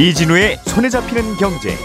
[0.00, 1.76] 이진우의 손에 잡히는 경제.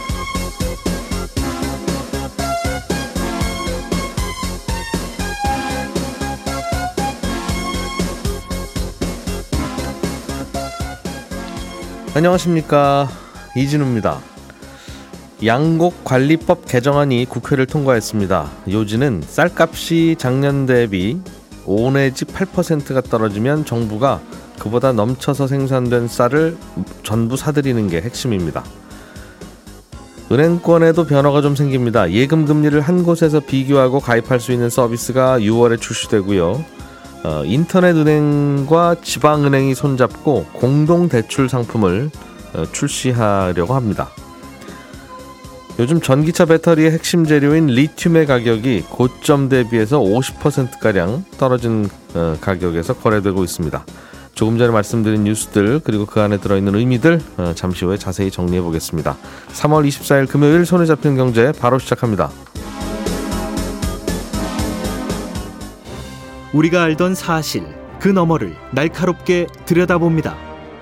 [12.14, 13.10] 안녕하십니까
[13.58, 14.22] 이진우입니다.
[15.46, 18.50] 양곡관리법 개정안이 국회를 통과했습니다.
[18.70, 21.20] 요지는 쌀값이 작년 대비
[21.66, 24.22] 5 내지 8%가 떨어지면 정부가
[24.58, 26.58] 그보다 넘쳐서 생산된 쌀을
[27.16, 28.62] 전부 사들이는 게 핵심입니다.
[30.30, 32.12] 은행권에도 변화가 좀 생깁니다.
[32.12, 36.66] 예금 금리를 한 곳에서 비교하고 가입할 수 있는 서비스가 6월에 출시되고요.
[37.24, 42.12] 어, 인터넷 은행과 지방 은행이 손잡고 공동 대출 상품을
[42.54, 44.10] 어, 출시하려고 합니다.
[45.80, 53.86] 요즘 전기차 배터리의 핵심 재료인 리튬의 가격이 고점 대비해서 50%가량 떨어진 어, 가격에서 거래되고 있습니다.
[54.36, 59.18] 조금 전에 말씀드린 뉴스들 그리고 그 안에 들어있는 의미들 어, 잠시 후에 자세히 정리해 보겠습니다.
[59.54, 62.30] 3월 24일 금요일 손에 잡히는 경제 바로 시작합니다.
[66.54, 67.66] 우리가 알던 사실
[68.00, 70.38] 그 너머를 날카롭게 들여다봅니다.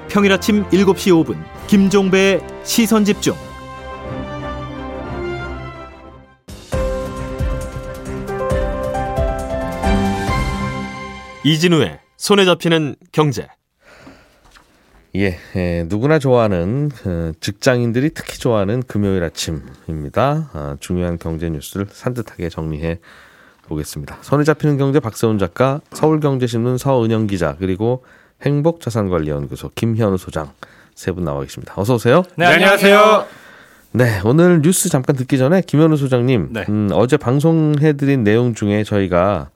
[0.09, 1.37] 평일 아침 7시 5분
[1.67, 3.35] 김종배의 시선 집중.
[11.43, 13.49] 이진우의 손에 잡히는 경제.
[15.17, 20.49] 예, 예, 누구나 좋아하는 어, 직장인들이 특히 좋아하는 금요일 아침입니다.
[20.53, 22.99] 아, 중요한 경제 뉴스를 산뜻하게 정리해
[23.67, 24.19] 보겠습니다.
[24.21, 28.05] 손에 잡히는 경제 박세훈 작가, 서울경제신문 서은영 기자, 그리고
[28.41, 30.53] 행복자산관리연구소 김현우 소장
[30.95, 31.73] 세 분 나와 계십니다.
[31.75, 32.23] 어서 오세요.
[32.37, 33.25] 네, 안녕하세요.
[33.91, 36.63] 네, 오늘 뉴스 잠깐 듣기 전에 김현우 소장님, 네.
[36.69, 39.49] 음, 어제 방송해드린 내용 중에 저희가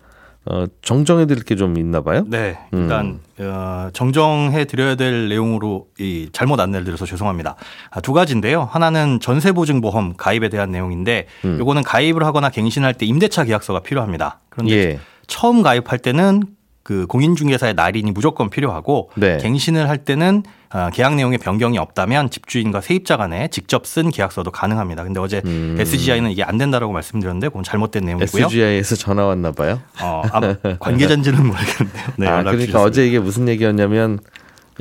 [0.49, 2.23] 어, 정정해 드릴 게 좀 있나 봐요.
[2.27, 7.55] 네, 일단 어, 정정해 드려야 될 내용으로 이 잘못 안내를 드려서 죄송합니다.
[7.89, 8.63] 아, 두 가지인데요.
[8.71, 11.57] 하나는 전세 보증 보험 가입에 대한 내용인데 음.
[11.59, 14.39] 요거는 가입을 하거나 갱신할 때 임대차 계약서가 필요합니다.
[14.49, 16.43] 그런데 예, 처음 가입할 때는
[16.87, 19.39] 그 공인중개사의 날인이 무조건 필요하고 네.
[19.39, 25.03] 갱신을 할 때는 아, 계약 내용에 변경이 없다면 집주인과 세입자 간에 직접 쓴 계약서도 가능합니다.
[25.03, 25.75] 근데 어제 음.
[25.77, 28.45] SGI는 이게 안 된다라고 말씀드렸는데 그건 잘못된 내용이고요.
[28.45, 29.81] SGI에서 전화 왔나 봐요.
[30.01, 32.05] 어, 아마 관계자인지는 모르겠는데요.
[32.15, 32.81] 네, 아, 그러니까 주셨습니다.
[32.81, 34.19] 어제 이게 무슨 얘기였냐면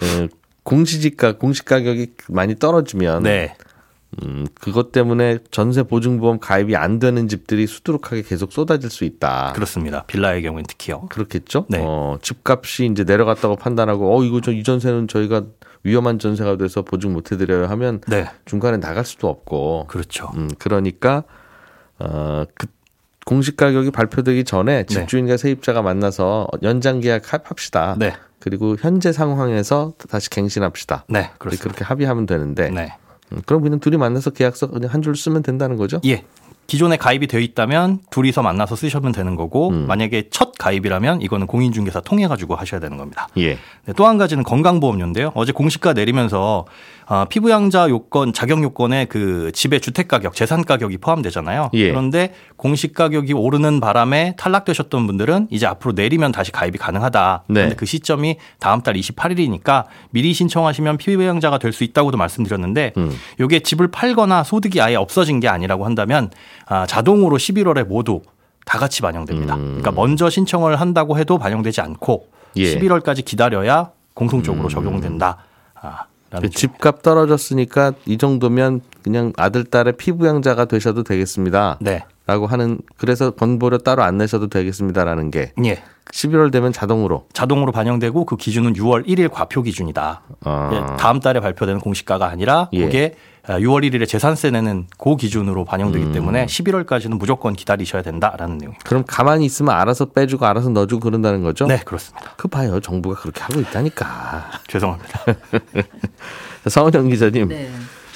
[0.00, 0.28] 어,
[0.62, 3.56] 공시지가 공시 가격이 많이 떨어지면 네.
[4.22, 9.52] 음, 그것 때문에 전세 보증보험 가입이 안 되는 집들이 수두룩하게 계속 쏟아질 수 있다.
[9.54, 10.04] 그렇습니다.
[10.06, 11.02] 빌라의 경우는 특히요.
[11.10, 11.66] 그렇겠죠?
[11.68, 11.78] 네.
[11.82, 15.42] 어, 집값이 이제 내려갔다고 판단하고 어 이거 저 이 전세는 저희가
[15.82, 18.26] 위험한 전세가 돼서 보증 못 해드려요 하면 네.
[18.46, 20.30] 중간에 나갈 수도 없고 그렇죠.
[20.34, 21.24] 음, 그러니까
[21.98, 22.66] 어, 그
[23.26, 27.96] 공시 가격이 발표되기 전에 집주인과 세입자가 만나서 연장 계약 합시다.
[27.98, 28.14] 네.
[28.40, 31.04] 그리고 현재 상황에서 다시 갱신합시다.
[31.08, 31.30] 네.
[31.38, 31.62] 그렇습니다.
[31.64, 32.96] 그렇게 합의하면 되는데 네.
[33.32, 36.00] 음, 그럼 그냥 둘이 만나서 계약서 그냥 한 줄 쓰면 된다는 거죠?
[36.06, 36.24] 예.
[36.66, 39.86] 기존에 가입이 되어 있다면 둘이서 만나서 쓰시면 되는 거고 음.
[39.86, 43.28] 만약에 첫 가입이라면 이거는 공인중개사 통해 가지고 하셔야 되는 겁니다.
[43.36, 43.50] 예.
[43.84, 45.30] 네, 또한 가지는 건강보험료인데요.
[45.36, 46.66] 어제 공시가 내리면서
[47.08, 51.70] 아, 피부양자 요건 자격 요건에 그 집의 주택 가격, 재산 가격이 포함되잖아요.
[51.74, 51.90] 예.
[51.90, 57.44] 그런데 공시 가격이 오르는 바람에 탈락되셨던 분들은 이제 앞으로 내리면 다시 가입이 가능하다.
[57.46, 57.54] 네.
[57.54, 63.14] 그런데 그 시점이 다음 달 28일이니까 미리 신청하시면 피부양자가 될 수 있다고도 말씀드렸는데 음.
[63.38, 66.30] 요게 집을 팔거나 소득이 아예 없어진 게 아니라고 한다면
[66.64, 68.22] 아, 자동으로 11월에 모두
[68.64, 69.56] 다 같이 반영됩니다.
[69.56, 69.78] 음.
[69.78, 72.74] 그러니까 먼저 신청을 한다고 해도 반영되지 않고 예.
[72.74, 75.36] 11월까지 기다려야 공통적으로 적용된다.
[75.74, 76.04] 아,
[76.36, 81.78] 라는 그 집값 떨어졌으니까 이 정도면 그냥 아들 딸의 피부양자가 되셔도 되겠습니다.
[81.80, 82.02] 네.
[82.26, 85.82] 라고 하는 그래서 건보료 따로 안 내셔도 되겠습니다라는 게 예.
[86.12, 90.22] 11월 되면 자동으로 자동으로 반영되고 그 기준은 6월 1일 과표 기준이다.
[90.44, 90.70] 아.
[90.72, 92.84] 예, 다음 달에 발표되는 공시가가 아니라 예.
[92.84, 96.12] 그게 6월 1일에 재산세 내는 그 기준으로 반영되기 음.
[96.12, 98.88] 때문에 11월까지는 무조건 기다리셔야 된다라는 내용입니다.
[98.88, 101.66] 그럼 가만히 있으면 알아서 빼주고 알아서 넣어주고 그런다는 거죠?
[101.66, 102.32] 네, 그렇습니다.
[102.36, 102.80] 그 봐요.
[102.80, 104.50] 정부가 그렇게 하고 있다니까.
[104.66, 105.20] 죄송합니다.
[106.66, 107.70] 서은영 기자님, 네.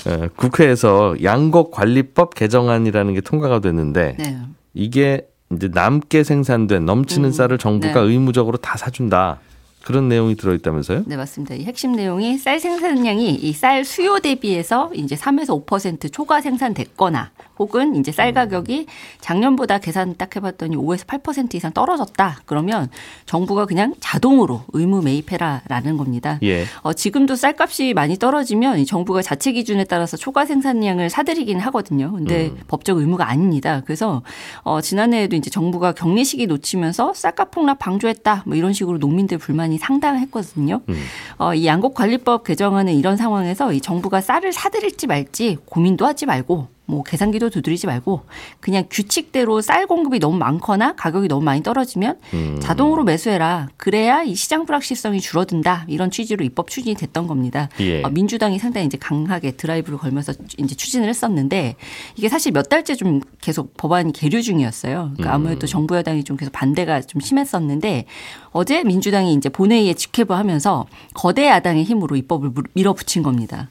[0.06, 4.38] 어, 국회에서 양곡관리법 개정안이라는 게 통과가 됐는데 네.
[4.74, 8.06] 이게 이제 남게 생산된 넘치는 음, 쌀을 정부가 네.
[8.06, 9.40] 의무적으로 다 사준다.
[9.84, 11.04] 그런 내용이 들어있다면서요?
[11.06, 11.54] 네, 맞습니다.
[11.54, 17.94] 이 핵심 내용이 쌀 생산량이 이 쌀 수요 대비해서 이제 3에서 5% 초과 생산됐거나 혹은
[17.96, 18.86] 이제 쌀 가격이
[19.20, 22.40] 작년보다 계산 딱 해봤더니 5에서 8% 이상 떨어졌다.
[22.46, 22.88] 그러면
[23.26, 26.38] 정부가 그냥 자동으로 의무 매입해라라는 겁니다.
[26.42, 26.64] 예.
[26.82, 32.12] 어, 지금도 쌀값이 많이 떨어지면 이 정부가 자체 기준에 따라서 초과 생산량을 사들이긴 하거든요.
[32.12, 32.58] 근데 음.
[32.68, 33.82] 법적 의무가 아닙니다.
[33.84, 34.22] 그래서
[34.62, 38.44] 어, 지난해에도 이제 정부가 격리 시기 놓치면서 쌀값 폭락 방조했다.
[38.46, 40.80] 뭐 이런 식으로 농민들 불만이 논란이 상당했거든요.
[40.88, 41.04] 음.
[41.38, 47.02] 어, 이 양곡관리법 개정안은 이런 상황에서 이 정부가 쌀을 사들일지 말지 고민도 하지 말고 뭐
[47.04, 48.22] 계산기도 두드리지 말고
[48.60, 52.58] 그냥 규칙대로 쌀 공급이 너무 많거나 가격이 너무 많이 떨어지면 음.
[52.60, 53.68] 자동으로 매수해라.
[53.76, 55.84] 그래야 이 시장 불확실성이 줄어든다.
[55.88, 57.68] 이런 취지로 입법 추진이 됐던 겁니다.
[57.80, 58.02] 예.
[58.02, 61.76] 어, 민주당이 상당히 이제 강하게 드라이브를 걸면서 이제 추진을 했었는데
[62.16, 65.12] 이게 사실 몇 달째 좀 계속 법안이 계류 중이었어요.
[65.14, 68.06] 그러니까 아무래도 정부 여당이 좀 계속 반대가 좀 심했었는데
[68.52, 73.68] 어제 민주당이 이제 본회의에 직회부하면서 거대 야당의 힘으로 입법을 물- 밀어붙인 겁니다.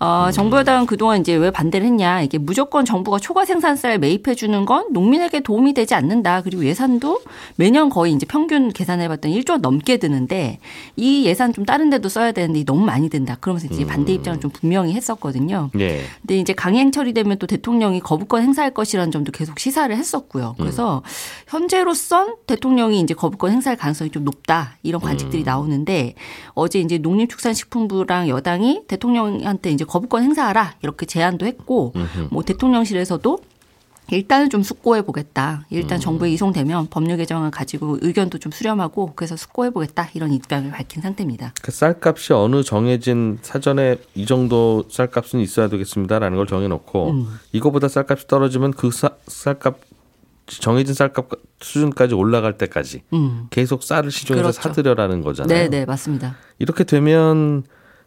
[0.00, 2.22] 어, 정부 여당은 그동안 이제 왜 반대를 했냐.
[2.22, 6.42] 이게 무조 건 정부가 초과 생산쌀 매입해 주는 건 농민에게 도움이 되지 않는다.
[6.42, 7.20] 그리고 예산도
[7.56, 10.58] 매년 거의 이제 평균 계산해 봤더니 1조 원 넘게 드는데
[10.96, 13.36] 이 예산 좀 다른 데도 써야 되는데 너무 많이 든다.
[13.36, 15.70] 그러면서 이제 반대 입장을 좀 분명히 했었거든요.
[15.78, 16.02] 예.
[16.20, 20.54] 근데 이제 강행 처리되면 또 대통령이 거부권 행사할 것이라는 점도 계속 시사를 했었고요.
[20.58, 21.02] 그래서
[21.48, 26.14] 현재로선 대통령이 이제 거부권 행사할 가능성이 좀 높다 이런 관측들이 나오는데
[26.54, 31.92] 어제 이제 농림축산식품부랑 여당이 대통령한테 이제 거부권 행사하라 이렇게 제안도 했고
[32.30, 33.38] 뭐 대통령실에서도
[34.10, 35.64] 일단은 좀 숙고해 보겠다.
[35.70, 41.00] 일단 정부에 이송되면 법률 개정안 가지고 의견도 좀 수렴하고 그래서 숙고해 보겠다 이런 입장을 밝힌
[41.02, 41.54] 상태입니다.
[41.62, 47.38] 그 쌀값이 어느 정해진 사전에 이 정도 쌀값은 있어야 되겠습니다라는 걸 정해놓고 음.
[47.52, 49.78] 이거보다 쌀값이 떨어지면 그 사- 쌀값
[50.46, 51.28] 정해진 쌀값
[51.60, 53.46] 수준까지 올라갈 때까지 음.
[53.50, 54.60] 계속 쌀을 시중에서 그렇죠.
[54.60, 55.56] 사들여라는 거잖아요.
[55.56, 56.36] 네, 네, 맞습니다.
[56.58, 57.62] 이렇게 되면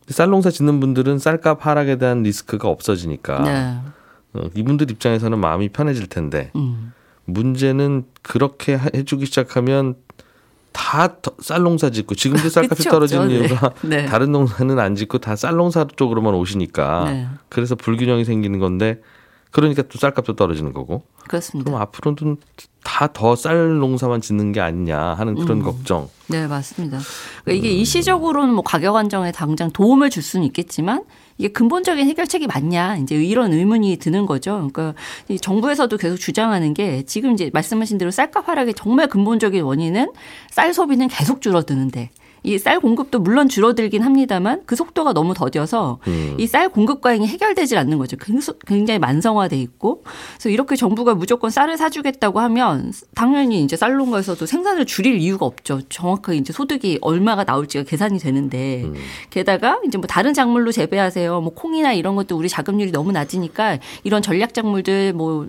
[0.10, 3.78] 쌀 농사 짓는 분들은 쌀값 하락에 대한 리스크가 없어지니까 네.
[4.36, 6.94] 어, 이분들 입장에서는 마음이 편해질 텐데 음.
[7.26, 9.96] 문제는 그렇게 하- 해주기 시작하면
[10.72, 13.28] 다 쌀농사 짓고 지금도 쌀값이 떨어지는.
[13.30, 13.36] 네.
[13.36, 14.06] 이유가 네.
[14.06, 17.28] 다른 농사는 안 짓고 다 쌀농사 쪽으로만 오시니까 네.
[17.50, 19.02] 그래서 불균형이 생기는 건데
[19.52, 21.70] 그러니까 또 쌀값도 떨어지는 거고 그렇습니다.
[21.72, 22.38] 그럼 앞으로는
[22.84, 25.64] 다 더 쌀 농사만 짓는 게 아니냐 하는 그런 음.
[25.64, 26.10] 걱정.
[26.28, 27.00] 네, 맞습니다.
[27.46, 31.04] 그러니까 이게 일시적으로는 뭐 가격 안정에 당장 도움을 줄 수는 있겠지만
[31.38, 34.54] 이게 근본적인 해결책이 맞냐 이제 이런 의문이 드는 거죠.
[34.56, 34.94] 그러니까
[35.28, 40.12] 이 정부에서도 계속 주장하는 게 지금 이제 말씀하신 대로 쌀값 하락의 정말 근본적인 원인은
[40.50, 42.10] 쌀 소비는 계속 줄어드는데
[42.46, 46.36] 이 쌀 공급도 물론 줄어들긴 합니다만 그 속도가 너무 더뎌서 음.
[46.40, 48.18] 이쌀 공급 과잉이 해결되질 않는 거죠.
[48.18, 50.04] 굉수- 굉장히 만성화돼 있고
[50.36, 55.82] 그래서 이렇게 정부가 무조건 쌀을 사주겠다고 하면 당연히 이제 쌀 농가에서도 생산을 줄일 이유가 없죠.
[55.90, 58.94] 정확하게 이제 소득이 얼마가 나올지가 계산이 되는데 음.
[59.30, 61.42] 게다가 이제 뭐 다른 작물로 재배하세요.
[61.42, 65.48] 뭐 콩이나 이런 것도 우리 자급률이 너무 낮으니까 이런 전략 작물들 뭐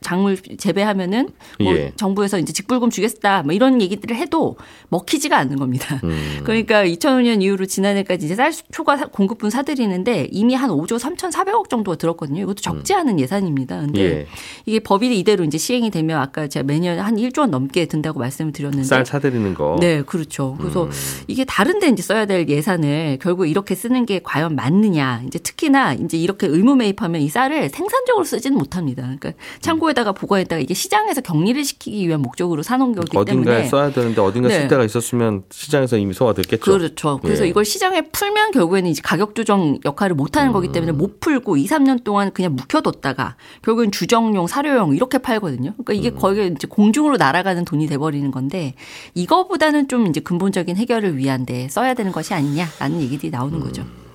[0.00, 1.30] 작물 재배하면은
[1.60, 1.92] 뭐 예.
[1.96, 4.56] 정부에서 이제 직불금 주겠다 뭐 이런 얘기들을 해도
[4.88, 6.00] 먹히지가 않는 겁니다.
[6.10, 6.40] 음.
[6.44, 11.96] 그러니까 2005년 이후로 지난해까지 이제 쌀 초과 사- 공급분 사들이는데 이미 한 5조 3,400억 정도가
[11.96, 12.42] 들었거든요.
[12.42, 13.80] 이것도 적지 않은 예산입니다.
[13.80, 14.26] 근데 예.
[14.66, 18.52] 이게 법이 이대로 이제 시행이 되면 아까 제가 매년 한 1조 원 넘게 든다고 말씀을
[18.52, 19.76] 드렸는데 쌀 사들이는 거.
[19.80, 20.56] 네, 그렇죠.
[20.58, 20.90] 그래서 음.
[21.26, 25.22] 이게 다른 데 이제 써야 될 예산을 결국 이렇게 쓰는 게 과연 맞느냐.
[25.26, 29.02] 이제 특히나 이제 이렇게 의무 매입하면 이 쌀을 생산적으로 쓰지는 못합니다.
[29.02, 34.20] 그러니까 창고에다가 보관했다가 이게 시장에서 격리를 시키기 위한 목적으로 사놓은 거기 어딘가에 때문에 써야 되는데
[34.20, 34.60] 어딘가 네.
[34.60, 36.72] 쓸 데가 있었으면 시장에서 이미 소화됐겠죠.
[36.72, 37.18] 그렇죠.
[37.22, 37.48] 그래서 예.
[37.48, 40.98] 이걸 시장에 풀면 결국에는 이제 가격 조정 역할을 못 하는 거기 때문에 음.
[40.98, 45.72] 못 풀고 2, 3년 동안 그냥 묵혀뒀다가 결국엔 주정용, 사료용 이렇게 팔거든요.
[45.72, 46.18] 그러니까 이게 음.
[46.18, 48.74] 거의 이제 공중으로 날아가는 돈이 돼버리는 건데
[49.14, 53.82] 이거보다는 좀 이제 근본적인 해결을 위한데 써야 되는 것이 아니냐라는 얘기들이 나오는 거죠.
[53.82, 54.06] 음.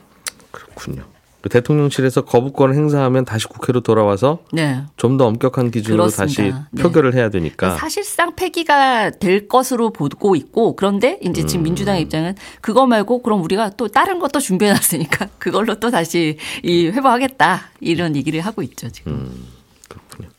[0.51, 1.03] 그렇군요.
[1.41, 4.83] 그 대통령실에서 거부권을 행사하면 다시 국회로 돌아와서 네.
[4.95, 6.69] 좀더 엄격한 기준으로 다시 그렇습니다.
[6.71, 6.83] 네.
[6.83, 7.75] 표결을 해야 되니까.
[7.77, 11.48] 사실상 폐기가 될 것으로 보고 있고 그런데 이제 음.
[11.48, 16.38] 지금 민주당의 입장은 그거 말고 그럼 우리가 또 다른 것도 준비해 놨으니까 그걸로 또 다시
[16.63, 19.13] 이 회복하겠다 이런 얘기를 하고 있죠 지금.
[19.13, 19.48] 음.
[19.89, 20.29] 그렇군요.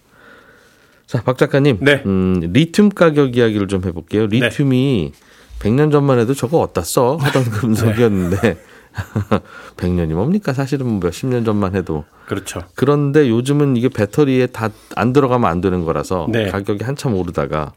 [1.07, 1.79] 자, 박 작가님.
[1.81, 2.03] 네.
[2.07, 4.27] 음, 리튬 가격 이야기를 좀 해볼게요.
[4.27, 5.13] 리튬이
[5.59, 7.17] 100년 전만 해도 저거 어디다 써?
[7.17, 8.57] 하던 금속이었는데
[9.77, 10.53] 100년이 뭡니까?
[10.53, 12.05] 사실은 뭐 몇십 년 전만 해도.
[12.27, 12.63] 그렇죠.
[12.75, 16.49] 그런데 요즘은 이게 배터리에 다 안 들어가면 안 되는 거라서 네.
[16.49, 17.73] 가격이 한참 오르다가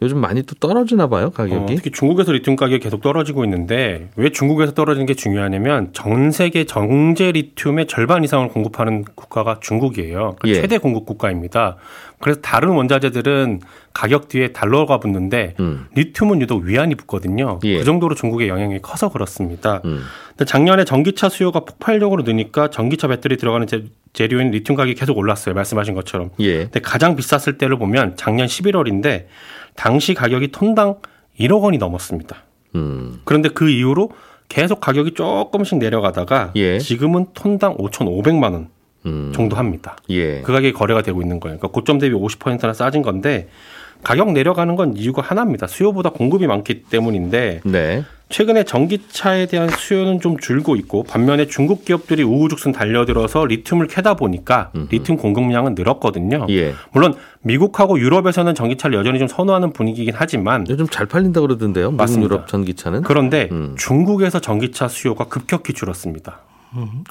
[0.00, 1.74] 요즘 많이 또 떨어지나 봐요, 어, 가격이.
[1.74, 7.32] 특히 중국에서 리튬 가격이 계속 떨어지고 있는데 왜 중국에서 떨어지는 게 중요하냐면 전 세계 정제
[7.32, 10.36] 리튬의 절반 이상을 공급하는 국가가 중국이에요.
[10.38, 10.54] 그 예.
[10.54, 11.76] 최대 공급 국가입니다.
[12.20, 13.60] 그래서 다른 원자재들은
[13.92, 15.86] 가격 뒤에 달러가 붙는데 음.
[15.96, 17.58] 리튬은 유독 위안이 붙거든요.
[17.64, 17.78] 예.
[17.78, 19.80] 그 정도로 중국의 영향이 커서 그렇습니다.
[19.84, 20.02] 음.
[20.28, 25.54] 근데 작년에 전기차 수요가 폭발적으로 느니까 전기차 배터리 들어가는 재- 재료인 리튬 가격이 계속 올랐어요.
[25.56, 26.30] 말씀하신 것처럼.
[26.38, 26.58] 예.
[26.64, 29.26] 근데 가장 비쌌을 때를 보면 작년 11월인데
[29.78, 30.96] 당시 가격이 톤당
[31.38, 32.42] 1억 원이 넘었습니다.
[32.74, 33.20] 음.
[33.24, 34.10] 그런데 그 이후로
[34.48, 36.80] 계속 가격이 조금씩 내려가다가 예.
[36.80, 38.68] 지금은 톤당 5,500만 원
[39.06, 39.32] 음.
[39.32, 39.96] 정도 합니다.
[40.10, 40.42] 예.
[40.42, 41.58] 그 가격이 거래가 되고 있는 거예요.
[41.58, 43.48] 그러니까 고점 대비 50%나 싸진 건데
[44.02, 45.68] 가격 내려가는 건 이유가 하나입니다.
[45.68, 48.04] 수요보다 공급이 많기 때문인데 네.
[48.28, 54.70] 최근에 전기차에 대한 수요는 좀 줄고 있고 반면에 중국 기업들이 우후죽순 달려들어서 리튬을 캐다 보니까
[54.90, 56.46] 리튬 공급량은 늘었거든요.
[56.50, 56.74] 예.
[56.92, 61.90] 물론 미국하고 유럽에서는 전기차를 여전히 좀 선호하는 분위기긴 하지만 요즘 잘 팔린다 그러던데요.
[61.90, 62.34] 미국 맞습니다.
[62.34, 63.74] 유럽 전기차는 그런데 음.
[63.78, 66.40] 중국에서 전기차 수요가 급격히 줄었습니다.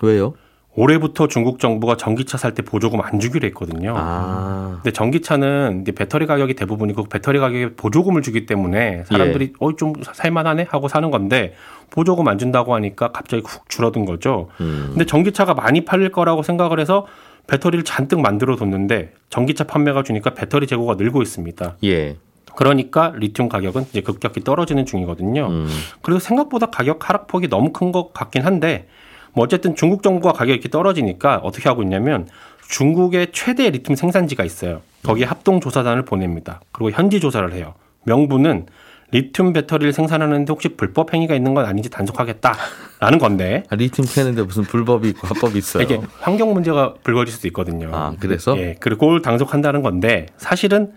[0.04, 0.34] 왜요?
[0.82, 3.94] 올해부터 중국 정부가 전기차 살 때 보조금 안 주기로 했거든요.
[3.98, 10.68] 아, 근데 전기차는 이제 배터리 가격이 대부분이고 배터리 가격에 보조금을 주기 때문에 사람들이 어좀 살만하네
[10.70, 11.54] 하고 사는 건데
[11.90, 14.50] 보조금 안 준다고 하니까 갑자기 훅 줄어든 거죠.
[14.62, 14.86] 음.
[14.90, 17.06] 근데 전기차가 많이 팔릴 거라고 생각을 해서
[17.48, 21.78] 배터리를 잔뜩 만들어 뒀는데 전기차 판매가 주니까 배터리 재고가 늘고 있습니다.
[21.86, 22.18] 예.
[22.56, 25.48] 그러니까 리튬 가격은 이제 급격히 떨어지는 중이거든요.
[25.48, 25.68] 음.
[26.02, 28.88] 그래서 생각보다 가격 하락폭이 너무 큰 것 같긴 한데
[29.38, 32.28] 뭐 어쨌든 중국 정부가 가격이 이렇게 떨어지니까 어떻게 하고 있냐면
[32.70, 34.82] 중국의 최대 리튬 생산지가 있어요.
[35.04, 36.60] 거기에 합동 조사단을 보냅니다.
[36.72, 37.76] 그리고 현지 조사를 해요.
[38.06, 38.66] 명분은
[39.12, 44.64] 리튬 배터리를 생산하는데 혹시 불법 행위가 있는 건 아닌지 단속하겠다라는 건데 아, 리튬 캐는데 무슨
[44.64, 45.84] 불법이 있고 합법이 있어요.
[45.84, 47.92] 이게 환경 문제가 불거질 수도 있거든요.
[47.94, 48.58] 아, 그래서?
[48.58, 50.94] 예, 그리고 그걸 단속한다는 건데 사실은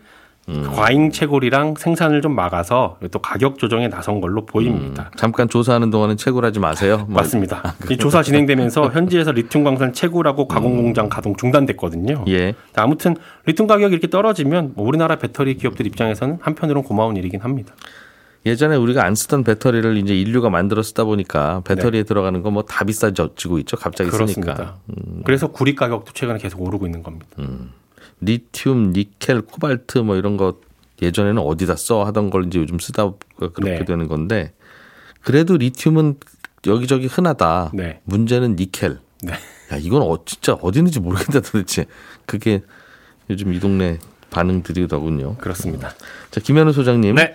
[0.51, 0.71] 음.
[0.75, 5.11] 과잉 채굴이랑 생산을 좀 막아서 또 가격 조정에 나선 걸로 보입니다.
[5.17, 7.07] 잠깐 조사하는 동안은 채굴하지 마세요.
[7.09, 7.75] 뭐, 맞습니다.
[7.91, 12.25] 이 조사 진행되면서 현지에서 리튬 광산 채굴하고 가공 공장 가동 중단됐거든요.
[12.29, 12.55] 예.
[12.75, 13.17] 아무튼
[13.47, 17.75] 리튬 가격이 이렇게 떨어지면 뭐 우리나라 배터리 기업들 입장에서는 한편으로는 고마운 일이긴 합니다.
[18.47, 22.85] 예전에 우리가 안 쓰던 배터리를 이제 인류가 만들어 쓰다 보니까 배터리에 들어가는 거 뭐 다
[22.87, 23.77] 비싸지고 있죠.
[23.77, 24.25] 갑자기 쓰니까.
[24.35, 24.35] 네.
[24.57, 24.75] 그렇습니다.
[25.27, 27.27] 그래서 구리 가격도 최근에 계속 오르고 있는 겁니다.
[28.21, 30.61] 리튬, 니켈, 코발트 뭐 이런 거
[31.03, 33.85] 예전에는 어디다 써 하던 걸 이제 요즘 쓰다 그렇게 네.
[33.85, 34.53] 되는 건데
[35.23, 36.17] 그래도 리튬은
[36.67, 37.73] 여기저기 흔하다.
[37.75, 38.01] 네.
[38.05, 38.99] 문제는 니켈.
[39.23, 39.33] 네.
[39.73, 41.87] 야 이건 어, 진짜 어디 있는지 모르겠다 도대체.
[42.27, 42.63] 그게
[43.31, 43.99] 요즘 이 동네
[44.31, 45.37] 반응들이더군요.
[45.37, 45.95] 그렇습니다.
[46.31, 47.15] 자 김현우 소장님.
[47.15, 47.35] 네.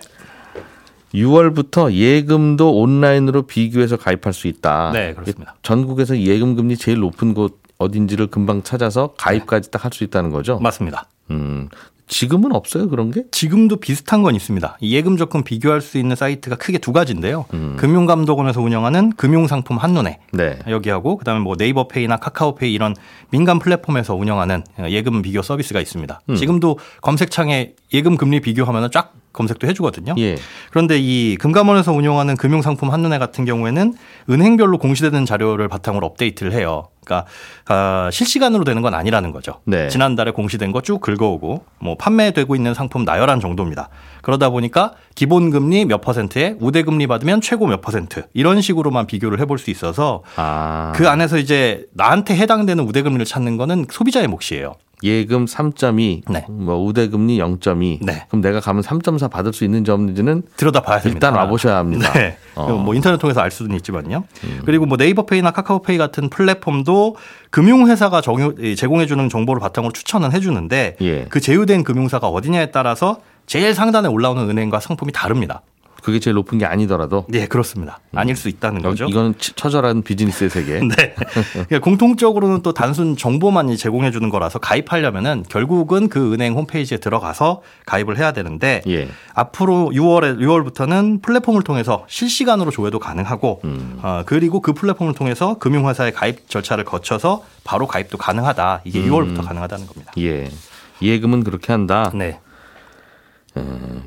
[1.14, 4.90] 6월부터 예금도 온라인으로 비교해서 가입할 수 있다.
[4.92, 5.56] 네, 그렇습니다.
[5.62, 10.58] 전국에서 예금 금리 제일 높은 곳 어딘지를 금방 찾아서 가입까지 딱 할 수 있다는 거죠.
[10.58, 11.08] 맞습니다.
[11.30, 11.68] 음.
[12.08, 13.24] 지금은 없어요 그런 게?
[13.32, 14.76] 지금도 비슷한 건 있습니다.
[14.80, 17.46] 이 예금 적금 비교할 수 있는 사이트가 크게 두 가지인데요.
[17.78, 20.58] 금융감독원에서 운영하는 금융상품 한눈에 네.
[20.68, 22.94] 여기하고 그다음에 뭐 네이버페이나 카카오페이 이런
[23.30, 26.20] 민간 플랫폼에서 운영하는 예금 비교 서비스가 있습니다.
[26.36, 30.14] 지금도 검색창에 예금 금리 비교하면 쫙 검색도 해주거든요.
[30.18, 30.36] 예.
[30.70, 33.94] 그런데 이 금감원에서 운영하는 금융상품 한눈에 같은 경우에는
[34.28, 36.88] 은행별로 공시되는 자료를 바탕으로 업데이트를 해요.
[37.04, 37.28] 그러니까
[37.68, 39.60] 아, 실시간으로 되는 건 아니라는 거죠.
[39.64, 39.86] 네.
[39.88, 43.88] 지난달에 공시된 거 쭉 긁어오고 뭐 판매되고 있는 상품 나열한 정도입니다.
[44.22, 49.38] 그러다 보니까 기본 금리 몇 퍼센트에 우대 금리 받으면 최고 몇 퍼센트 이런 식으로만 비교를
[49.40, 50.92] 해볼 수 있어서 아.
[50.96, 54.74] 그 안에서 이제 나한테 해당되는 우대 금리를 찾는 거는 소비자의 몫이에요.
[55.02, 56.46] 예금 3.2, 네.
[56.48, 57.98] 뭐 우대금리 0.2.
[58.02, 58.24] 네.
[58.28, 61.28] 그럼 내가 가면 3.4 받을 수 있는지 없는지는 들여다 봐야 됩니다.
[61.28, 62.12] 일단 와 보셔야 합니다.
[62.14, 62.38] 네.
[62.54, 62.74] 어.
[62.74, 62.84] 음.
[62.84, 64.24] 뭐 인터넷 통해서 알 수는 있지만요.
[64.64, 67.16] 그리고 뭐 네이버페이나 카카오페이 같은 플랫폼도
[67.50, 68.22] 금융회사가
[68.76, 71.24] 제공해주는 정보를 바탕으로 추천은 해주는데 예.
[71.28, 75.62] 그 제휴된 금융사가 어디냐에 따라서 제일 상단에 올라오는 은행과 상품이 다릅니다.
[76.06, 77.98] 그게 제일 높은 게 아니더라도 네, 그렇습니다.
[78.14, 79.06] 아닐 수 있다는 어, 거죠.
[79.06, 80.74] 이건 치- 처절한 비즈니스의 세계.
[80.78, 81.16] 네.
[81.52, 88.18] 그러니까 공통적으로는 또 단순 정보만 제공해 주는 거라서 가입하려면은 결국은 그 은행 홈페이지에 들어가서 가입을
[88.18, 89.08] 해야 되는데 예.
[89.34, 93.98] 앞으로 6월에 6월부터는 플랫폼을 통해서 실시간으로 조회도 가능하고 음.
[94.00, 98.82] 어, 그리고 그 플랫폼을 통해서 금융회사의 가입 절차를 거쳐서 바로 가입도 가능하다.
[98.84, 99.10] 이게 음.
[99.10, 100.12] 6월부터 가능하다는 겁니다.
[100.18, 100.48] 예.
[101.02, 102.12] 예금은 그렇게 한다.
[102.14, 102.38] 네.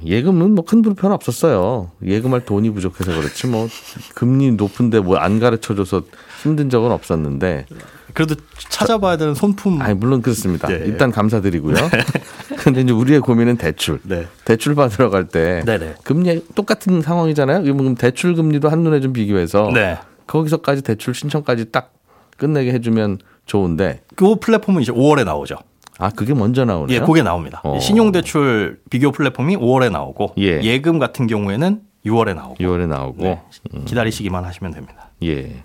[0.06, 1.92] 예금은 뭐 큰 불편 없었어요.
[2.04, 3.68] 예금할 돈이 부족해서 그렇지 뭐
[4.16, 6.04] 금리 높은데 뭐 안 가르쳐 줘서
[6.44, 7.66] 힘든 적은 없었는데
[8.14, 8.36] 그래도
[8.70, 10.68] 찾아봐야 되는 손품 아니 물론 그렇습니다.
[10.68, 10.82] 네.
[10.86, 11.76] 일단 감사드리고요.
[12.64, 14.00] 근데 이제 우리의 고민은 대출.
[14.04, 14.28] 네.
[14.46, 15.96] 대출 받으러 갈때 네네.
[16.04, 17.64] 금리 똑같은 상황이잖아요.
[17.64, 19.98] 그럼 대출 금리도 한 눈에 좀 비교해서 네.
[20.28, 21.94] 거기서까지 대출 신청까지 딱
[22.38, 25.56] 끝내게 해주면 좋은데 그 플랫폼은 이제 5월에 나오죠.
[26.00, 26.96] 아 그게 먼저 나오네요.
[26.96, 27.60] 예, 그게 나옵니다.
[27.64, 27.78] 어.
[27.78, 30.80] 신용대출 비교 플랫폼이 5월에 나오고 예.
[30.80, 33.42] 금 같은 경우에는 6월에 나오고 6월에 나오고 네,
[33.86, 35.10] 기다리시기만 하시면 됩니다.
[35.24, 35.62] 예.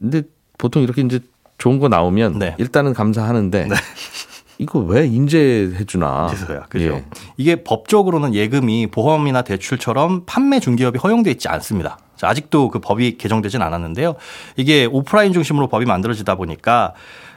[0.00, 0.22] 근데
[0.56, 1.18] 보통 이렇게 이제
[1.58, 2.54] 좋은 거 나오면 네.
[2.58, 3.68] 일단은 감사하는데
[4.58, 6.26] 이거 왜 인제해 주나?
[6.28, 6.62] 그래서요.
[6.68, 6.84] 그죠.
[6.84, 7.04] 예.
[7.36, 11.98] 이게 법적으로는 예금이 보험이나 대출처럼 판매 중개업이 허용돼 있지 않습니다.
[12.14, 14.14] 자, 아직도 그 법이 개정되진 않았는데요.
[14.56, 16.92] 이게 오프라인 중심으로 법이 만들어지다 보니까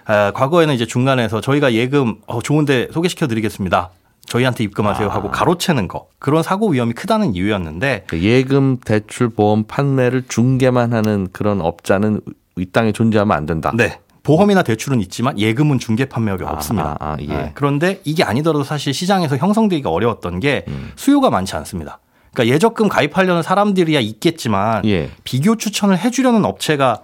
[0.06, 3.90] 아, 과거에는 이제 중간에서 저희가 예금 어, 좋은데 소개시켜 드리겠습니다.
[4.26, 5.14] 저희한테 입금하세요 아.
[5.14, 11.28] 하고 가로채는 거 그런 사고 위험이 크다는 이유였는데 그 예금, 대출, 보험 판매를 중개만 하는
[11.32, 12.22] 그런 업자는
[12.58, 13.72] 이 땅에 존재하면 안 된다.
[13.76, 14.00] 네.
[14.24, 16.96] 보험이나 대출은 있지만 예금은 중개 판매업이 아, 없습니다.
[17.00, 17.28] 아, 아, 예.
[17.28, 17.52] 네.
[17.56, 20.92] 그런데 이게 아니더라도 사실 시장에서 형성되기가 어려웠던 게 음.
[20.96, 22.00] 수요가 많지 않습니다.
[22.32, 25.12] 그러니까 예적금 가입하려는 사람들이야 있겠지만 예.
[25.24, 27.02] 비교 추천을 해주려는 업체가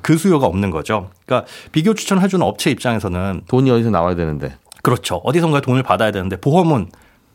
[0.00, 1.10] 그 수요가 없는 거죠.
[1.26, 4.54] 그러니까 비교 추천을 해주는 업체 입장에서는 돈이 어디서 나와야 되는데.
[4.82, 5.16] 그렇죠.
[5.24, 6.90] 어디선가 돈을 받아야 되는데 보험은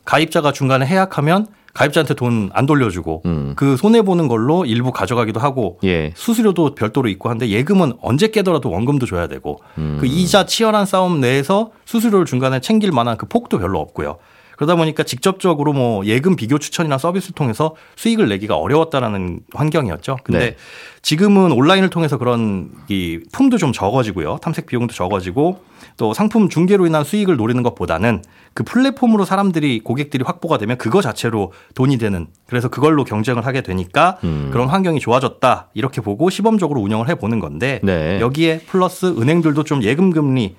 [0.05, 3.53] 가입자가 중간에 해약하면 가입자한테 돈 안 돌려주고 음.
[3.55, 6.11] 그 손해 보는 걸로 일부 가져가기도 하고 예.
[6.15, 9.97] 수수료도 별도로 있고 한데 예금은 언제 깨더라도 원금도 줘야 되고 음.
[9.99, 14.17] 그 이자 치열한 싸움 내에서 수수료를 중간에 챙길 만한 그 폭도 별로 없고요.
[14.57, 20.17] 그러다 보니까 직접적으로 뭐 예금 비교 추천이나 서비스를 통해서 수익을 내기가 어려웠다라는 환경이었죠.
[20.23, 20.55] 근데 네.
[21.03, 24.39] 지금은 온라인을 통해서 그런 이 품도 좀 적어지고요.
[24.41, 25.61] 탐색 비용도 적어지고
[25.95, 28.23] 또 상품 중개로 인한 수익을 노리는 것보다는
[28.53, 34.17] 그 플랫폼으로 사람들이 고객들이 확보가 되면 그거 자체로 돈이 되는 그래서 그걸로 경쟁을 하게 되니까
[34.23, 34.49] 음.
[34.51, 38.19] 그런 환경이 좋아졌다 이렇게 보고 시범적으로 운영을 해보는 건데 네.
[38.19, 40.55] 여기에 플러스 은행들도 좀 예금 금리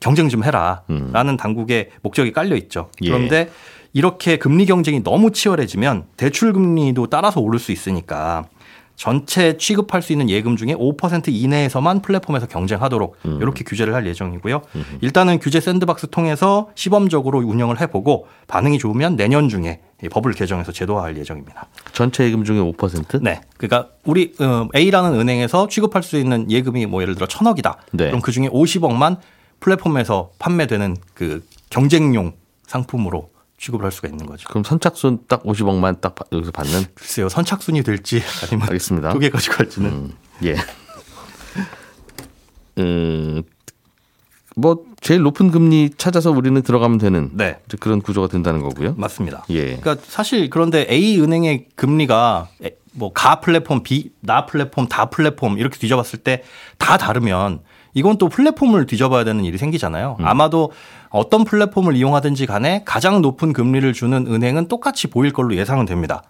[0.00, 2.90] 경쟁 좀 해라라는 당국의 목적이 깔려 있죠.
[3.02, 3.06] 음.
[3.06, 3.10] 예.
[3.10, 3.50] 그런데
[3.92, 8.44] 이렇게 금리 경쟁이 너무 치열해지면 대출 금리도 따라서 오를 수 있으니까
[8.96, 13.38] 전체 취급할 수 있는 예금 중에 5% 이내에서만 플랫폼에서 경쟁하도록 음.
[13.40, 14.62] 이렇게 규제를 할 예정이고요.
[15.00, 21.16] 일단은 규제 샌드박스 통해서 시범적으로 운영을 해보고 반응이 좋으면 내년 중에 이 법을 개정해서 제도화할
[21.16, 21.66] 예정입니다.
[21.92, 23.22] 전체 예금 중에 5%?
[23.22, 23.40] 네.
[23.56, 27.78] 그러니까 우리 어, A라는 은행에서 취급할 수 있는 예금이 뭐 예를 들어 천억이다.
[27.92, 28.06] 네.
[28.06, 29.18] 그럼 그 중에 50억만
[29.60, 32.32] 플랫폼에서 판매되는 그 경쟁용
[32.66, 34.48] 상품으로 취급을 할 수가 있는 거죠.
[34.48, 36.84] 그럼 선착순 딱 50억만 딱 바- 여기서 받는?
[36.94, 37.28] 글쎄요.
[37.28, 39.12] 선착순이 될지 아니면 알겠습니다.
[39.12, 40.12] 두개 가지고 갈지는 음,
[40.44, 40.56] 예.
[42.78, 43.42] 음,
[44.56, 47.58] 뭐 제일 높은 금리 찾아서 우리는 들어가면 되는 네.
[47.80, 48.94] 그런 구조가 된다는 거고요.
[48.96, 49.44] 맞습니다.
[49.50, 49.76] 예.
[49.76, 52.48] 그러니까 사실 그런데 A 은행의 금리가
[52.92, 56.42] 뭐 가 플랫폼, B 나 플랫폼, 다 플랫폼 이렇게 뒤져봤을 때
[56.78, 57.60] 다 다르면
[57.94, 60.16] 이건 또 플랫폼을 뒤져봐야 되는 일이 생기잖아요.
[60.20, 60.26] 음.
[60.26, 60.72] 아마도
[61.10, 66.22] 어떤 플랫폼을 이용하든지 간에 가장 높은 금리를 주는 은행은 똑같이 보일 걸로 예상은 됩니다.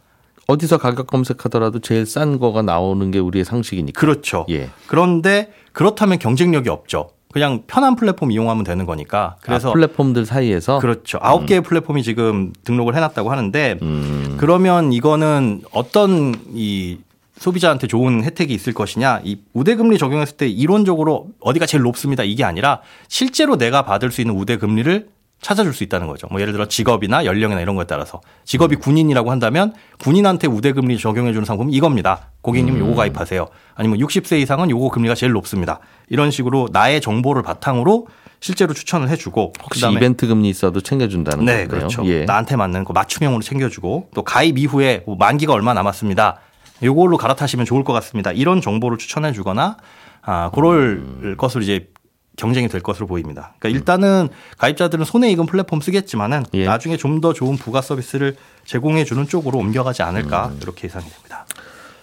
[0.47, 3.99] 어디서 가격 검색하더라도 제일 싼 거가 나오는 게 우리의 상식이니까.
[3.99, 4.45] 그렇죠.
[4.51, 4.69] 예.
[4.87, 7.11] 그런데 그렇다면 경쟁력이 없죠.
[7.33, 9.37] 그냥 편한 플랫폼 이용하면 되는 거니까.
[9.41, 11.19] 그래서 아, 플랫폼들 사이에서 그렇죠.
[11.21, 16.99] 아홉 개의 플랫폼이 지금 등록을 해놨다고 하는데 음, 그러면 이거는 어떤 이
[17.39, 19.21] 소비자한테 좋은 혜택이 있을 것이냐.
[19.25, 22.23] 이 우대금리 적용했을 때 이론적으로 어디가 제일 높습니다.
[22.23, 25.09] 이게 아니라 실제로 내가 받을 수 있는 우대금리를
[25.41, 26.27] 찾아줄 수 있다는 거죠.
[26.31, 31.45] 뭐 예를 들어 직업이나 연령이나 이런 거에 따라서 직업이 군인이라고 한다면 군인한테 우대금리 적용해 주는
[31.45, 32.31] 상품은 이겁니다.
[32.41, 33.47] 고객님 요거 가입하세요.
[33.75, 35.81] 아니면 60세 이상은 요거 금리가 제일 높습니다.
[36.09, 38.07] 이런 식으로 나의 정보를 바탕으로
[38.41, 41.69] 실제로 추천을 해주고 혹시 그다음에 이벤트 금리 있어도 챙겨준다는 네, 거네요.
[41.69, 42.07] 그렇죠.
[42.07, 42.25] 예.
[42.25, 46.39] 나한테 맞는 거 맞춤형으로 챙겨주고 또 가입 이후에 뭐 만기가 얼마 남았습니다.
[46.83, 48.33] 요걸로 갈아타시면 좋을 것 같습니다.
[48.33, 49.77] 이런 정보를 추천해 주거나
[50.23, 51.35] 아 그럴 음.
[51.37, 51.89] 것으로 이제
[52.37, 53.55] 경쟁이 될 것으로 보입니다.
[53.59, 56.65] 그러니까 일단은 가입자들은 손해 익은 플랫폼 쓰겠지만은 예.
[56.65, 60.59] 나중에 좀 더 좋은 부가 서비스를 제공해 주는 쪽으로 옮겨가지 않을까 음.
[60.61, 61.47] 이렇게 예상이 됩니다.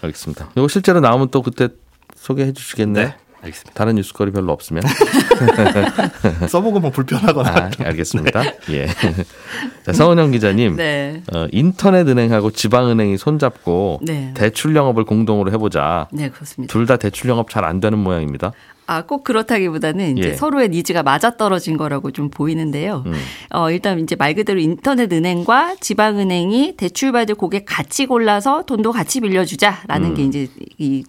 [0.02, 0.50] 알겠습니다.
[0.56, 1.68] 이거 실제로 나오면 또 그때
[2.16, 3.08] 소개해 주시겠네요.
[3.08, 3.74] 네, 알겠습니다.
[3.74, 4.84] 다른 뉴스거리 별로 없으면.
[6.48, 8.44] 써보고 뭐 불편하거나 아, 알겠습니다.
[8.72, 8.88] 예.
[9.86, 10.76] 자, 서은영 기자님.
[10.76, 11.22] 네.
[11.34, 14.32] 어, 인터넷 은행하고 지방은행이 손잡고 네.
[14.36, 16.08] 대출 영업을 공동으로 해보자.
[16.12, 16.72] 네, 그렇습니다.
[16.72, 18.52] 둘 다 대출 영업 잘 안 되는 모양입니다.
[18.88, 20.34] 아, 꼭 그렇다기보다는 이제 예.
[20.34, 23.04] 서로의 니즈가 맞아떨어진 거라고 좀 보이는데요.
[23.06, 23.14] 음.
[23.52, 29.22] 어, 일단 이제 말 그대로 인터넷 은행과 지방 은행이 대출받을 고객 같이 골라서 돈도 같이
[29.22, 30.14] 빌려주자라는 음.
[30.16, 30.48] 게 이제
[30.80, 31.04] 이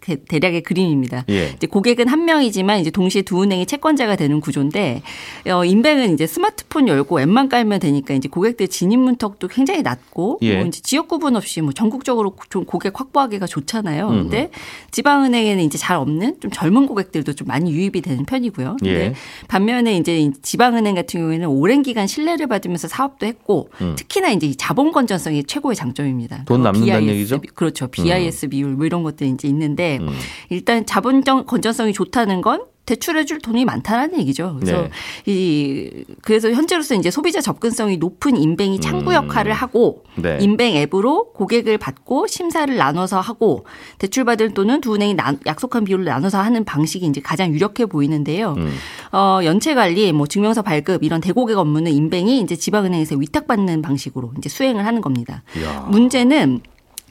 [0.00, 1.24] 대- 대략의 그림입니다.
[1.30, 1.52] 예.
[1.56, 5.02] 이제 고객은 한 명이지만 이제 동시에 두 은행이 채권자가 되는 구조인데
[5.50, 10.56] 어, 인뱅은 이제 스마트폰 열고 앱만 깔면 되니까 이제 고객들 진입 문턱도 굉장히 낮고 예.
[10.58, 14.08] 뭐 이제 지역 구분 없이 뭐 전국적으로 좀 고객 확보하기가 좋잖아요.
[14.08, 14.22] 음.
[14.22, 14.50] 근데
[14.90, 18.76] 지방은행에는 이제 잘 없는 좀 젊은 고객들도 좀 많이 유입이 되는 편이고요.
[18.86, 19.14] 예.
[19.48, 24.92] 반면에 이제 지방은행 같은 경우에는 오랜 기간 신뢰를 받으면서 사업도 했고 특히나 이제 이 자본
[24.92, 26.36] 건전성이 최고의 장점입니다.
[26.36, 26.44] 음.
[26.44, 27.40] 돈 그리고 남는다는 BIS 얘기죠?
[27.54, 27.86] 그렇죠.
[27.88, 30.08] BIS 비율 뭐 이런 것들이 이제 있는 데 음.
[30.50, 34.56] 일단 자본 건전성이 좋다는 건 대출해줄 돈이 많다라는 얘기죠.
[34.58, 34.90] 그래서 네.
[35.26, 40.22] 이 그래서 현재로서 이제 소비자 접근성이 높은 인뱅이 창구 역할을 하고 음.
[40.22, 40.38] 네.
[40.40, 43.66] 인뱅 앱으로 고객을 받고 심사를 나눠서 하고
[43.98, 48.54] 대출 받을 돈은 두 은행이 나- 약속한 비율로 나눠서 하는 방식이 이제 가장 유력해 보이는데요.
[48.58, 48.72] 음.
[49.12, 54.48] 어, 연체 관리, 뭐 증명서 발급 이런 대고객 업무는 인뱅이 이제 지방은행에서 위탁받는 방식으로 이제
[54.48, 55.44] 수행을 하는 겁니다.
[55.56, 55.86] 이야.
[55.88, 56.60] 문제는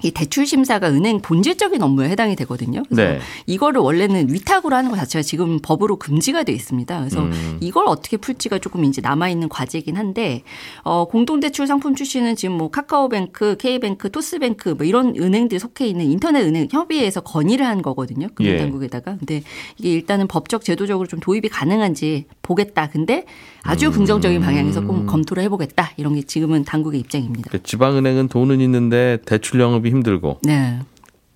[0.03, 2.83] 이 대출 심사가 은행 본질적인 업무에 해당이 되거든요.
[2.89, 3.19] 그래서 네.
[3.45, 6.99] 이거를 원래는 위탁으로 하는 것 자체가 지금 법으로 금지가 돼 있습니다.
[6.99, 7.57] 그래서 음.
[7.59, 10.43] 이걸 어떻게 풀지가 조금 이제 남아 있는 과제이긴 한데
[10.83, 16.05] 어 공동 대출 상품 출시는 지금 뭐 카카오뱅크, K뱅크, 토스뱅크 뭐 이런 은행들이 속해 있는
[16.05, 18.27] 인터넷 은행 협의회에서 건의를 한 거거든요.
[18.35, 19.17] 금융당국에다가.
[19.17, 19.43] 근데
[19.77, 22.89] 이게 일단은 법적 제도적으로 좀 도입이 가능한지 보겠다.
[22.89, 23.25] 근데
[23.63, 23.91] 아주 음.
[23.91, 27.49] 긍정적인 방향에서 꼭 검토를 해보겠다 이런 게 지금은 당국의 입장입니다.
[27.49, 30.79] 그러니까 지방은행은 돈은 있는데 대출 영업이 힘들고 네,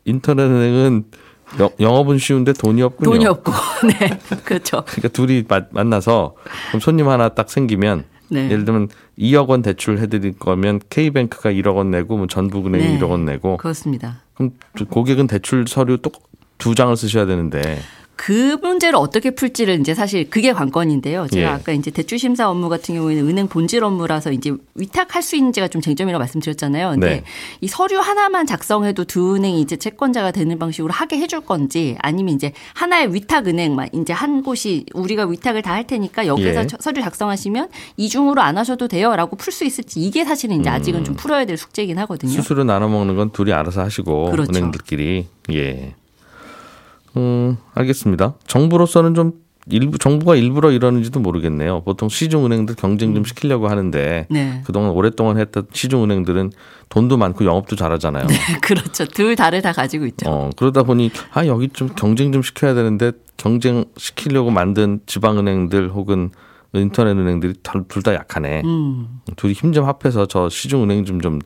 [0.05, 1.03] 인터넷은행은
[1.59, 3.11] 영- 영업은 쉬운데 돈이 없군요.
[3.11, 3.51] 돈이 없고,
[3.99, 4.83] 네, 그렇죠.
[4.85, 6.35] 그러니까 둘이 마- 만나서
[6.69, 8.45] 그럼 손님 하나 딱 생기면 네.
[8.49, 12.99] 예를 들면 2억 원 대출 해드릴 거면 K뱅크가 1억 원 내고 뭐 전북은행이 네.
[12.99, 14.21] 1억 원 내고 그렇습니다.
[14.33, 17.77] 그럼 저 고객은 대출 서류 또두 장을 쓰셔야 되는데
[18.15, 21.27] 그 문제를 어떻게 풀지를 이제 사실 그게 관건인데요.
[21.27, 21.53] 제가 예.
[21.53, 25.81] 아까 이제 대출 심사 업무 같은 경우에는 은행 본질 업무라서 이제 위탁할 수 있는지가 좀
[25.81, 26.91] 쟁점이라고 말씀드렸잖아요.
[26.91, 27.23] 근데 네.
[27.61, 32.53] 이 서류 하나만 작성해도 두 은행이 이제 채권자가 되는 방식으로 하게 해줄 건지 아니면 이제
[32.73, 36.67] 하나의 위탁 은행만 이제 한 곳이 우리가 위탁을 다 할 테니까 여기서 예.
[36.67, 41.15] 저- 서류 작성하시면 이중으로 안 하셔도 돼요라고 풀 수 있을지 이게 사실은 이제 아직은 좀
[41.15, 42.31] 풀어야 될 숙제이긴 하거든요.
[42.31, 44.49] 수수료 나눠 먹는 건 둘이 알아서 하시고 그렇죠.
[44.51, 45.95] 은행들끼리 예.
[47.17, 48.35] 음, 알겠습니다.
[48.47, 49.33] 정부로서는 좀
[49.67, 51.81] 일부 정부가 일부러 이러는지도 모르겠네요.
[51.85, 54.61] 보통 시중 은행들 경쟁 좀 시키려고 하는데 네.
[54.65, 56.51] 그동안 오랫동안 했던 시중 은행들은
[56.89, 58.27] 돈도 많고 영업도 잘하잖아요.
[58.61, 59.05] 그렇죠.
[59.05, 60.29] 둘 다를 다 가지고 있죠.
[60.29, 65.89] 어, 그러다 보니 아 여기 좀 경쟁 좀 시켜야 되는데 경쟁 시키려고 만든 지방 은행들
[65.89, 66.29] 혹은
[66.73, 68.61] 인터넷 은행들이 둘 다 약하네.
[68.65, 69.07] 음.
[69.35, 71.39] 둘이 힘 좀 합해서 저 시중 은행 좀좀 좀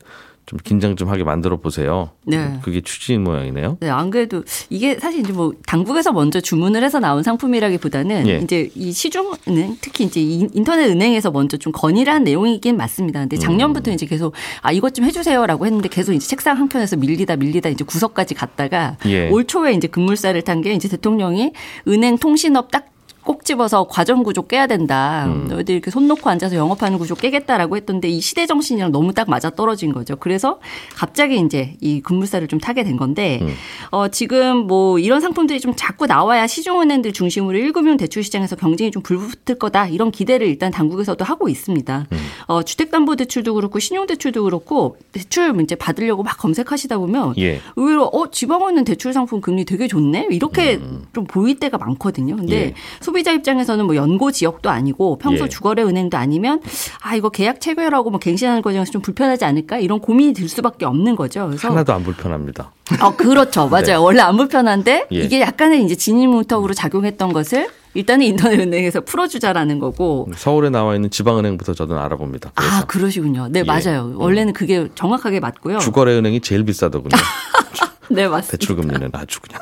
[0.58, 2.10] 긴장 좀 하게 만들어 보세요.
[2.24, 2.58] 네.
[2.62, 3.78] 그게 취지인 모양이네요.
[3.80, 8.38] 네, 안 그래도 이게 사실 이제 뭐 당국에서 먼저 주문을 해서 나온 상품이라기보다는 예.
[8.38, 13.20] 이제 이 시중은행 특히 이제 이 인터넷 은행에서 먼저 좀 건의를 한 내용이긴 맞습니다.
[13.20, 13.40] 근데 음.
[13.40, 17.68] 작년부터 이제 계속 아 이것 좀 해주세요라고 했는데 계속 이제 책상 한 켠에서 밀리다 밀리다
[17.70, 19.28] 이제 구석까지 갔다가 예.
[19.30, 21.52] 올 초에 이제 급물살을 탄 게 이제 대통령이
[21.88, 22.84] 은행 통신업 딱
[23.30, 25.26] 꼭 집어서 과정 구조 깨야 된다.
[25.28, 25.46] 음.
[25.48, 29.50] 너희들 이렇게 손 놓고 앉아서 영업하는 구조 깨겠다라고 했던데 이 시대 정신이랑 너무 딱 맞아
[29.50, 30.16] 떨어진 거죠.
[30.16, 30.58] 그래서
[30.96, 33.54] 갑자기 이제 이 급물살을 좀 타게 된 건데 음.
[33.92, 39.00] 어 지금 뭐 이런 상품들이 좀 자꾸 나와야 시중은행들 중심으로 1금융 대출 시장에서 경쟁이 좀
[39.00, 42.06] 불붙을 거다 이런 기대를 일단 당국에서도 하고 있습니다.
[42.10, 42.18] 음.
[42.48, 47.60] 어 주택담보대출도 그렇고 신용대출도 그렇고 대출 이제 받으려고 막 검색하시다 보면 예.
[47.76, 50.80] 의외로 어 지방은행 대출 상품 금리 되게 좋네 이렇게
[51.12, 52.34] 좀 보일 때가 많거든요.
[52.34, 52.68] 근데 음.
[52.70, 52.74] 예.
[53.00, 55.48] 소비 자 입장에서는 뭐 연고 지역도 아니고 평소 예.
[55.48, 56.60] 주거래 은행도 아니면
[57.02, 61.16] 아 이거 계약 체결하고 뭐 갱신하는 과정에서 좀 불편하지 않을까 이런 고민이 들 수밖에 없는
[61.16, 61.46] 거죠.
[61.46, 62.72] 그래서 하나도 안 불편합니다.
[63.00, 63.84] 어 그렇죠 맞아요.
[63.84, 63.94] 네.
[63.94, 65.16] 원래 안 불편한데 예.
[65.18, 70.28] 이게 약간의 이제 진입문턱으로 작용했던 것을 일단은 인터넷 은행에서 풀어주자라는 거고.
[70.36, 72.52] 서울에 나와 있는 지방은행부터 저는 알아봅니다.
[72.54, 73.48] 그래서 아 그러시군요.
[73.50, 73.64] 네 예.
[73.64, 74.12] 맞아요.
[74.16, 75.78] 원래는 그게 정확하게 맞고요.
[75.78, 77.10] 주거래 은행이 제일 비싸더군요.
[78.10, 78.56] 네 맞습니다.
[78.56, 79.60] 대출 금리는 아주 그냥.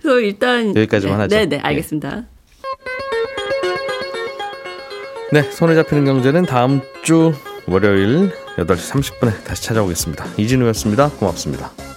[0.00, 1.36] 그래서 일단 여기까지만 네, 하죠.
[1.36, 1.60] 네, 네 예.
[1.60, 2.24] 알겠습니다.
[5.32, 7.32] 네, 손에 잡히는 경제는 다음 주
[7.66, 8.66] 월요일 8시
[9.20, 10.24] 30분에 다시 찾아오겠습니다.
[10.36, 11.10] 이진우였습니다.
[11.10, 11.89] 고맙습니다.